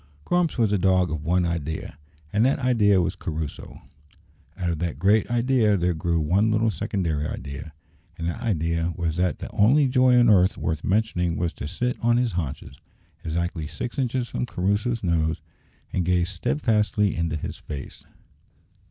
Grumps 0.25 0.57
was 0.57 0.73
a 0.73 0.79
dog 0.79 1.11
of 1.11 1.23
one 1.23 1.45
idea, 1.45 1.95
and 2.33 2.43
that 2.43 2.57
idea 2.57 2.99
was 2.99 3.15
Crusoe. 3.15 3.83
Out 4.57 4.71
of 4.71 4.79
that 4.79 4.97
great 4.97 5.29
idea 5.29 5.77
there 5.77 5.93
grew 5.93 6.19
one 6.19 6.49
little 6.49 6.71
secondary 6.71 7.27
idea, 7.27 7.71
and 8.17 8.27
that 8.27 8.41
idea 8.41 8.93
was 8.97 9.17
that 9.17 9.37
the 9.37 9.51
only 9.51 9.87
joy 9.87 10.17
on 10.19 10.27
earth 10.27 10.57
worth 10.57 10.83
mentioning 10.83 11.35
was 11.37 11.53
to 11.53 11.67
sit 11.67 11.97
on 12.01 12.17
his 12.17 12.31
haunches, 12.31 12.79
exactly 13.23 13.67
six 13.67 13.99
inches 13.99 14.27
from 14.27 14.47
Crusoe's 14.47 15.03
nose, 15.03 15.39
and 15.93 16.03
gaze 16.03 16.29
steadfastly 16.31 17.15
into 17.15 17.35
his 17.35 17.57
face. 17.57 18.03